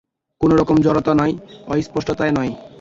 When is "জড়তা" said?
0.77-1.13